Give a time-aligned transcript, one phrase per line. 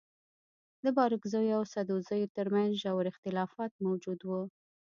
[0.83, 4.41] د بارکزيو او سدوزيو تر منځ ژور اختلافات موجود وه.